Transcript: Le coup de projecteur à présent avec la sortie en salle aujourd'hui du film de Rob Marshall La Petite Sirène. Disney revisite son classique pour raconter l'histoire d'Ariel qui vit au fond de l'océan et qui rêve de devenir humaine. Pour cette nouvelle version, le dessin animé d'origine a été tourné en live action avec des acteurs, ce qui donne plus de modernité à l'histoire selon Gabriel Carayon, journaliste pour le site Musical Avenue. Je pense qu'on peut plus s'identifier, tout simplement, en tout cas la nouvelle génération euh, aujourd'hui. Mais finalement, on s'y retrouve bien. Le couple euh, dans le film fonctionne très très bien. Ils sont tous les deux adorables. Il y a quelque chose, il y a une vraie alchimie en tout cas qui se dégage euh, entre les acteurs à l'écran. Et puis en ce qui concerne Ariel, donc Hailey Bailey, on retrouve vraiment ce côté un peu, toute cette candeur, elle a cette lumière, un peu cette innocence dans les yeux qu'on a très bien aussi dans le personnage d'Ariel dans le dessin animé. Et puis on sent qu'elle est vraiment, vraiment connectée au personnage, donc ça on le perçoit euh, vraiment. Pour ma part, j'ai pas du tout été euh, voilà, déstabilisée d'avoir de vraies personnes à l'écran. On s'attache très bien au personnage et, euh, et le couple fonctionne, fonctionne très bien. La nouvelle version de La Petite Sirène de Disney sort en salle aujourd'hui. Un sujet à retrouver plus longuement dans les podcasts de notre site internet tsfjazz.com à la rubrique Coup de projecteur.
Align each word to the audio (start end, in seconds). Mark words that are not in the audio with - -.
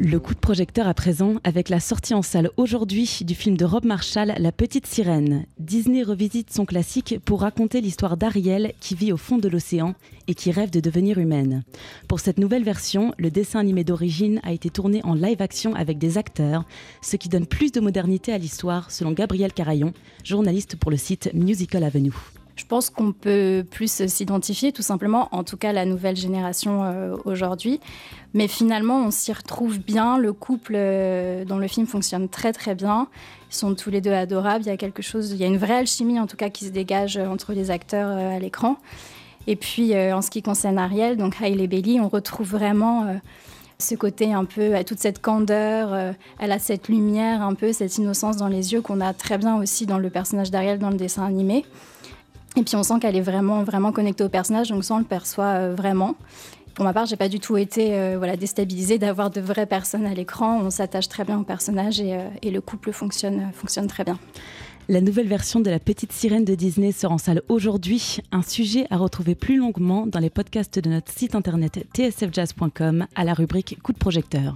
Le 0.00 0.20
coup 0.20 0.32
de 0.32 0.38
projecteur 0.38 0.86
à 0.86 0.94
présent 0.94 1.40
avec 1.42 1.68
la 1.68 1.80
sortie 1.80 2.14
en 2.14 2.22
salle 2.22 2.50
aujourd'hui 2.56 3.18
du 3.22 3.34
film 3.34 3.56
de 3.56 3.64
Rob 3.64 3.84
Marshall 3.84 4.32
La 4.38 4.52
Petite 4.52 4.86
Sirène. 4.86 5.44
Disney 5.58 6.04
revisite 6.04 6.52
son 6.52 6.64
classique 6.64 7.16
pour 7.24 7.40
raconter 7.40 7.80
l'histoire 7.80 8.16
d'Ariel 8.16 8.74
qui 8.78 8.94
vit 8.94 9.12
au 9.12 9.16
fond 9.16 9.38
de 9.38 9.48
l'océan 9.48 9.96
et 10.28 10.34
qui 10.34 10.52
rêve 10.52 10.70
de 10.70 10.78
devenir 10.78 11.18
humaine. 11.18 11.64
Pour 12.06 12.20
cette 12.20 12.38
nouvelle 12.38 12.62
version, 12.62 13.12
le 13.18 13.32
dessin 13.32 13.58
animé 13.58 13.82
d'origine 13.82 14.40
a 14.44 14.52
été 14.52 14.70
tourné 14.70 15.00
en 15.02 15.14
live 15.14 15.42
action 15.42 15.74
avec 15.74 15.98
des 15.98 16.16
acteurs, 16.16 16.64
ce 17.02 17.16
qui 17.16 17.28
donne 17.28 17.46
plus 17.46 17.72
de 17.72 17.80
modernité 17.80 18.32
à 18.32 18.38
l'histoire 18.38 18.92
selon 18.92 19.10
Gabriel 19.10 19.52
Carayon, 19.52 19.92
journaliste 20.22 20.76
pour 20.76 20.92
le 20.92 20.96
site 20.96 21.28
Musical 21.34 21.82
Avenue. 21.82 22.12
Je 22.58 22.66
pense 22.66 22.90
qu'on 22.90 23.12
peut 23.12 23.64
plus 23.70 24.08
s'identifier, 24.08 24.72
tout 24.72 24.82
simplement, 24.82 25.28
en 25.30 25.44
tout 25.44 25.56
cas 25.56 25.72
la 25.72 25.84
nouvelle 25.84 26.16
génération 26.16 26.82
euh, 26.82 27.16
aujourd'hui. 27.24 27.78
Mais 28.34 28.48
finalement, 28.48 28.98
on 29.06 29.12
s'y 29.12 29.32
retrouve 29.32 29.78
bien. 29.78 30.18
Le 30.18 30.32
couple 30.32 30.72
euh, 30.74 31.44
dans 31.44 31.58
le 31.58 31.68
film 31.68 31.86
fonctionne 31.86 32.28
très 32.28 32.52
très 32.52 32.74
bien. 32.74 33.06
Ils 33.52 33.54
sont 33.54 33.76
tous 33.76 33.90
les 33.90 34.00
deux 34.00 34.12
adorables. 34.12 34.64
Il 34.64 34.66
y 34.66 34.72
a 34.72 34.76
quelque 34.76 35.02
chose, 35.02 35.30
il 35.30 35.36
y 35.36 35.44
a 35.44 35.46
une 35.46 35.56
vraie 35.56 35.76
alchimie 35.76 36.18
en 36.18 36.26
tout 36.26 36.36
cas 36.36 36.50
qui 36.50 36.64
se 36.64 36.70
dégage 36.70 37.16
euh, 37.16 37.28
entre 37.28 37.52
les 37.52 37.70
acteurs 37.70 38.08
à 38.08 38.40
l'écran. 38.40 38.76
Et 39.46 39.54
puis 39.54 39.96
en 39.96 40.20
ce 40.20 40.28
qui 40.28 40.42
concerne 40.42 40.76
Ariel, 40.78 41.16
donc 41.16 41.40
Hailey 41.40 41.68
Bailey, 41.68 42.00
on 42.00 42.08
retrouve 42.10 42.50
vraiment 42.50 43.18
ce 43.78 43.94
côté 43.94 44.34
un 44.34 44.44
peu, 44.44 44.72
toute 44.84 44.98
cette 44.98 45.22
candeur, 45.22 46.14
elle 46.38 46.52
a 46.52 46.58
cette 46.58 46.88
lumière, 46.88 47.40
un 47.40 47.54
peu 47.54 47.72
cette 47.72 47.96
innocence 47.96 48.36
dans 48.36 48.48
les 48.48 48.74
yeux 48.74 48.82
qu'on 48.82 49.00
a 49.00 49.14
très 49.14 49.38
bien 49.38 49.56
aussi 49.56 49.86
dans 49.86 49.96
le 49.96 50.10
personnage 50.10 50.50
d'Ariel 50.50 50.78
dans 50.78 50.90
le 50.90 50.98
dessin 50.98 51.24
animé. 51.24 51.64
Et 52.58 52.62
puis 52.64 52.74
on 52.74 52.82
sent 52.82 52.94
qu'elle 53.00 53.14
est 53.14 53.20
vraiment, 53.20 53.62
vraiment 53.62 53.92
connectée 53.92 54.24
au 54.24 54.28
personnage, 54.28 54.70
donc 54.70 54.82
ça 54.82 54.94
on 54.94 54.98
le 54.98 55.04
perçoit 55.04 55.44
euh, 55.44 55.74
vraiment. 55.76 56.16
Pour 56.74 56.84
ma 56.84 56.92
part, 56.92 57.06
j'ai 57.06 57.16
pas 57.16 57.28
du 57.28 57.38
tout 57.38 57.56
été 57.56 57.94
euh, 57.94 58.16
voilà, 58.18 58.36
déstabilisée 58.36 58.98
d'avoir 58.98 59.30
de 59.30 59.40
vraies 59.40 59.66
personnes 59.66 60.06
à 60.06 60.14
l'écran. 60.14 60.60
On 60.60 60.70
s'attache 60.70 61.08
très 61.08 61.24
bien 61.24 61.38
au 61.38 61.44
personnage 61.44 62.00
et, 62.00 62.14
euh, 62.14 62.28
et 62.42 62.50
le 62.50 62.60
couple 62.60 62.92
fonctionne, 62.92 63.50
fonctionne 63.54 63.86
très 63.86 64.02
bien. 64.02 64.18
La 64.88 65.00
nouvelle 65.00 65.28
version 65.28 65.60
de 65.60 65.70
La 65.70 65.78
Petite 65.78 66.12
Sirène 66.12 66.44
de 66.44 66.56
Disney 66.56 66.90
sort 66.90 67.12
en 67.12 67.18
salle 67.18 67.42
aujourd'hui. 67.48 68.18
Un 68.32 68.42
sujet 68.42 68.86
à 68.90 68.96
retrouver 68.96 69.36
plus 69.36 69.56
longuement 69.56 70.06
dans 70.06 70.18
les 70.18 70.30
podcasts 70.30 70.80
de 70.80 70.90
notre 70.90 71.12
site 71.12 71.36
internet 71.36 71.86
tsfjazz.com 71.94 73.06
à 73.14 73.24
la 73.24 73.34
rubrique 73.34 73.78
Coup 73.82 73.92
de 73.92 73.98
projecteur. 73.98 74.54